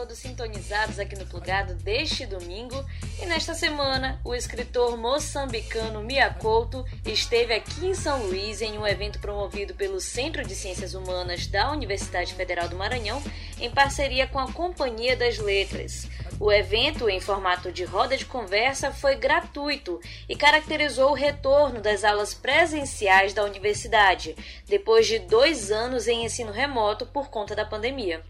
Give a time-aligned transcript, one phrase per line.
[0.00, 2.82] todos sintonizados aqui no Plugado deste domingo.
[3.20, 8.86] E nesta semana, o escritor moçambicano Mia Couto esteve aqui em São Luís em um
[8.86, 13.22] evento promovido pelo Centro de Ciências Humanas da Universidade Federal do Maranhão,
[13.60, 16.08] em parceria com a Companhia das Letras.
[16.40, 22.02] O evento, em formato de roda de conversa, foi gratuito e caracterizou o retorno das
[22.02, 24.34] aulas presenciais da universidade,
[24.66, 28.24] depois de dois anos em ensino remoto por conta da pandemia.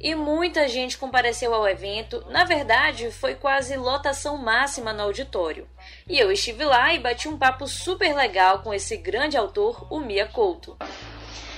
[0.00, 5.66] E muita gente compareceu ao evento, na verdade, foi quase lotação máxima no auditório.
[6.06, 9.98] E eu estive lá e bati um papo super legal com esse grande autor, o
[9.98, 10.76] Mia Couto.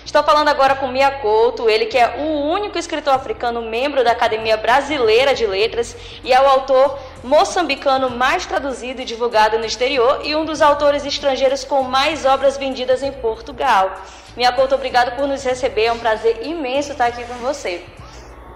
[0.05, 4.13] Estou falando agora com Mia Couto, ele que é o único escritor africano membro da
[4.13, 10.21] Academia Brasileira de Letras e é o autor moçambicano mais traduzido e divulgado no exterior
[10.25, 14.01] e um dos autores estrangeiros com mais obras vendidas em Portugal.
[14.37, 17.85] Mia Couto, obrigado por nos receber, é um prazer imenso estar aqui com você.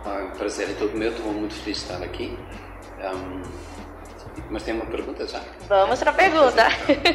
[0.04, 2.38] Ah, o prazer é todo meu, estou muito feliz de estar aqui.
[3.00, 3.42] Um,
[4.50, 5.40] mas tem uma pergunta já?
[5.68, 6.66] Vamos para a pergunta.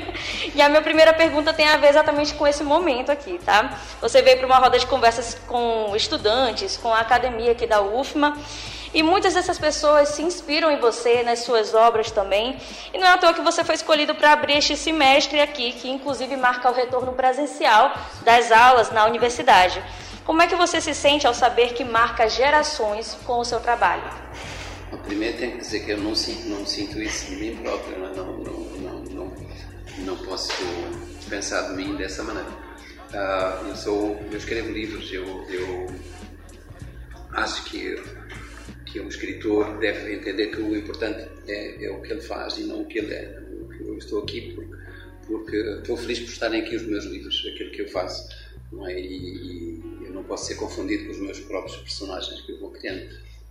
[0.53, 3.77] e a minha primeira pergunta tem a ver exatamente com esse momento aqui, tá?
[4.01, 8.37] Você veio para uma roda de conversas com estudantes, com a academia aqui da UFMA,
[8.93, 12.57] e muitas dessas pessoas se inspiram em você, nas suas obras também.
[12.93, 15.89] E não é à toa que você foi escolhido para abrir este semestre aqui, que
[15.89, 19.83] inclusive marca o retorno presencial das aulas na universidade.
[20.25, 24.03] Como é que você se sente ao saber que marca gerações com o seu trabalho?
[24.97, 28.13] Primeiro tenho que dizer que eu não sinto, não sinto isso de mim próprio, não,
[28.13, 29.37] não, não, não,
[30.05, 30.53] não posso
[31.29, 32.49] pensar de mim dessa maneira.
[33.11, 35.87] Uh, eu, sou, eu escrevo livros, eu, eu
[37.31, 37.95] acho que,
[38.85, 42.63] que um escritor deve entender que o importante é, é o que ele faz e
[42.65, 43.43] não o que ele é.
[43.81, 44.75] Eu estou aqui porque,
[45.27, 48.29] porque estou feliz por estarem aqui os meus livros, aquilo que eu faço.
[48.71, 48.99] Não é?
[48.99, 52.69] e, e eu não posso ser confundido com os meus próprios personagens que eu vou
[52.69, 53.09] criando.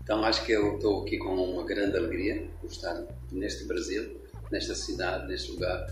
[0.09, 2.99] Então acho que eu estou aqui com uma grande alegria por estar
[3.31, 4.19] neste Brasil,
[4.51, 5.87] nesta cidade, neste lugar,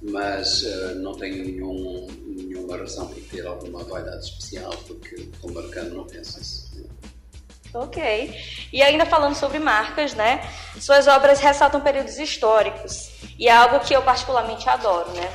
[0.00, 5.96] mas uh, não tenho nenhum, nenhuma razão para ter alguma vaidade especial, porque como marcando
[5.96, 6.70] não penso isso.
[7.74, 8.36] Ok.
[8.72, 10.48] E ainda falando sobre marcas, né?
[10.78, 15.28] Suas obras ressaltam períodos históricos e é algo que eu particularmente adoro, né?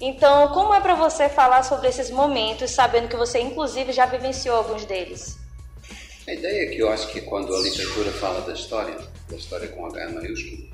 [0.00, 4.56] Então, como é para você falar sobre esses momentos, sabendo que você inclusive já vivenciou
[4.56, 5.41] alguns deles?
[6.26, 8.96] A ideia é que eu acho que quando a literatura fala da história,
[9.28, 10.68] da história com H maiúsculo,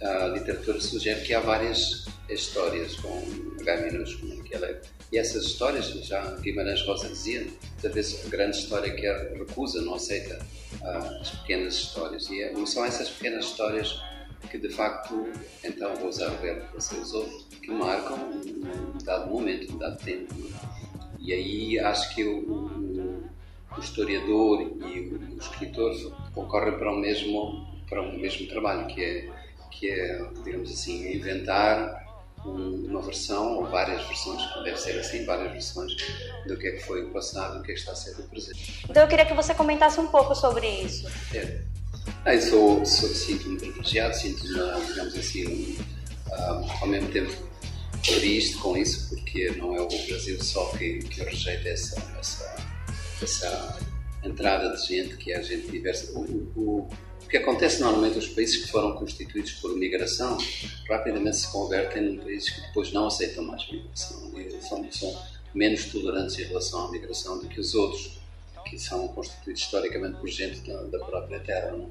[0.00, 3.22] a literatura sugere que há várias histórias com
[3.60, 4.42] H minúsculo.
[4.42, 4.80] Que ela,
[5.12, 7.46] e essas histórias, já Guimarães Rosa dizia,
[7.80, 9.06] talvez a grande história que
[9.38, 10.38] recusa, não aceita
[10.80, 12.28] uh, as pequenas histórias.
[12.30, 14.00] E é, são essas pequenas histórias
[14.50, 15.28] que, de facto,
[15.62, 17.26] então vou usar o verbo que você usou,
[17.60, 20.34] que marcam um dado momento, um dado tempo.
[21.18, 22.65] E aí acho que o,
[23.76, 25.92] o historiador e o, escritor
[26.34, 29.30] concorrem para o mesmo para o mesmo trabalho que é
[29.70, 32.06] que é digamos assim inventar
[32.44, 35.92] uma versão ou várias versões, deve ser assim, várias versões
[36.46, 38.12] do que é que foi o passado e do que é que está a ser
[38.12, 38.84] o presente.
[38.88, 41.08] Então eu queria que você comentasse um pouco sobre isso.
[41.34, 41.60] É.
[42.24, 44.54] Ah, eu sou, sou, sinto-me privilegiado, sinto-me,
[44.86, 47.32] digamos assim, um, um, ao mesmo tempo
[48.02, 52.56] triste com isso, porque não é o Brasil só que, que rejeita essa, essa
[53.22, 53.78] essa
[54.22, 56.12] entrada de gente que é gente diversa.
[56.12, 56.20] O,
[56.56, 56.88] o,
[57.22, 60.38] o, que acontece normalmente, os países que foram constituídos por migração
[60.88, 65.22] rapidamente se convertem num país que depois não aceitam mais migração e são, são
[65.54, 68.20] menos tolerantes em relação à migração do que os outros
[68.64, 71.72] que são constituídos historicamente por gente da, da própria terra.
[71.72, 71.90] Não?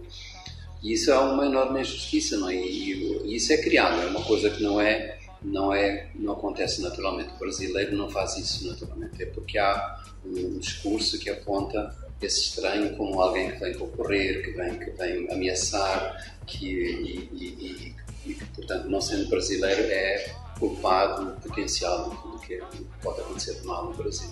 [0.84, 2.56] E isso é uma enorme injustiça, não é?
[2.56, 2.94] E,
[3.26, 7.34] e, isso é criado, é uma coisa que não é, não é, não acontece naturalmente.
[7.36, 12.96] O brasileiro não faz isso naturalmente, é porque há um discurso que aponta esse estranho
[12.96, 17.96] como alguém que vem concorrer, que vem, que vem ameaçar, que, e, e,
[18.26, 22.62] e, e portanto, não sendo brasileiro, é culpado potencial tudo que
[23.02, 24.30] pode acontecer de mal no Brasil.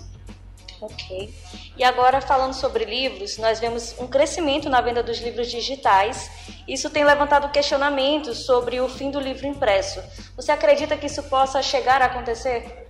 [0.80, 1.32] Ok.
[1.76, 6.30] E agora, falando sobre livros, nós vemos um crescimento na venda dos livros digitais.
[6.68, 10.02] Isso tem levantado questionamentos sobre o fim do livro impresso.
[10.36, 12.88] Você acredita que isso possa chegar a acontecer?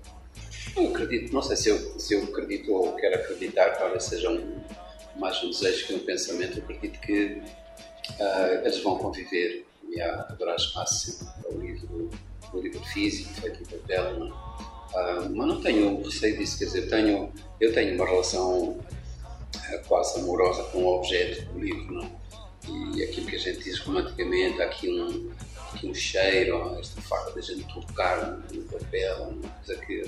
[0.76, 4.60] Eu acredito, não sei se eu, se eu acredito ou quero acreditar, talvez seja um,
[5.16, 6.58] mais um desejo que um pensamento.
[6.58, 7.42] Eu acredito que
[8.20, 12.10] uh, eles vão conviver e haverá espaço para o livro,
[12.52, 14.18] o livro físico, feito em papel.
[14.18, 14.43] Não?
[14.94, 19.88] Uh, mas não tenho receio disso, quer dizer, eu tenho, eu tenho uma relação uh,
[19.88, 21.94] quase amorosa com o objeto do livro.
[21.94, 22.24] Não?
[22.94, 25.30] E aquilo que a gente diz romanticamente, há aqui um,
[25.72, 30.04] aqui um cheiro, este facto de a gente tocar no papel, uma coisa que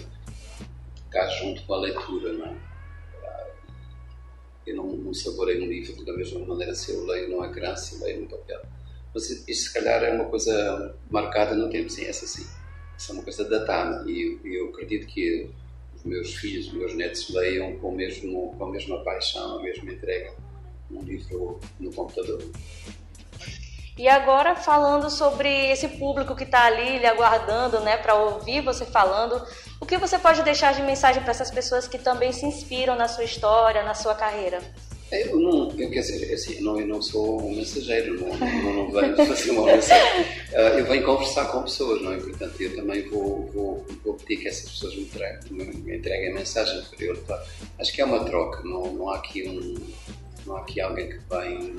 [0.94, 2.56] ficar junto com a leitura, não é?
[4.66, 7.98] eu não, não saborei um livro da mesma maneira se eu leio numa criança e
[7.98, 8.60] leio no papel.
[9.14, 12.46] Mas isto, se calhar, é uma coisa marcada no tempo, sim, essa sim.
[12.98, 15.50] Isso é uma coisa datada e eu, eu acredito que
[15.94, 19.92] os meus filhos, os meus netos leiam com, mesmo, com a mesma paixão, a mesma
[19.92, 20.34] entrega
[20.90, 22.42] um livro no computador.
[23.98, 28.84] E agora falando sobre esse público que está ali lhe aguardando, né, para ouvir você
[28.84, 29.42] falando,
[29.80, 33.08] o que você pode deixar de mensagem para essas pessoas que também se inspiram na
[33.08, 34.60] sua história, na sua carreira?
[35.12, 38.90] Eu não, eu quer dizer, assim, não, eu não sou um mensageiro, não, não, não
[38.90, 40.22] venho fazer uma mensagem.
[40.52, 42.16] Uh, eu venho conversar com pessoas, não é?
[42.16, 46.34] Portanto, eu também vou, vou, vou pedir que essas pessoas me entreguem, me entreguem a
[46.34, 47.16] mensagem para eu.
[47.78, 49.76] Acho que é uma troca, não, não há aqui um,
[50.44, 51.76] não há aqui alguém que vem,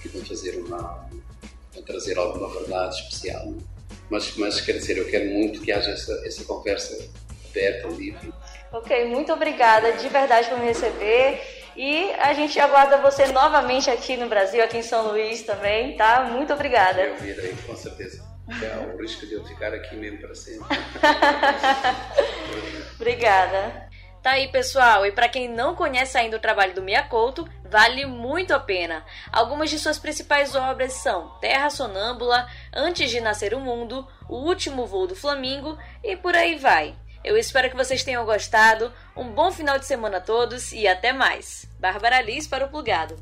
[0.00, 1.10] que vem fazer uma,
[1.84, 3.52] trazer alguma verdade especial.
[4.08, 7.08] Mas, mas quer dizer, eu quero muito que haja essa, essa conversa
[7.48, 8.32] aberta, livre.
[8.72, 11.59] Ok, muito obrigada de verdade por me receber.
[11.76, 16.24] E a gente aguarda você novamente aqui no Brasil, aqui em São Luís também, tá?
[16.24, 17.00] Muito obrigada.
[17.00, 18.28] Eu virei, com certeza.
[18.50, 20.66] É o risco de eu ficar aqui mesmo para sempre.
[22.98, 23.88] obrigada.
[24.22, 25.06] Tá aí, pessoal.
[25.06, 29.04] E para quem não conhece ainda o trabalho do Mia Couto, vale muito a pena.
[29.32, 34.86] Algumas de suas principais obras são Terra Sonâmbula, Antes de Nascer o Mundo, O Último
[34.86, 36.94] Voo do Flamingo e por aí vai.
[37.22, 38.92] Eu espero que vocês tenham gostado.
[39.14, 41.66] Um bom final de semana a todos e até mais.
[41.78, 43.18] Bárbara Liz para o Plugado.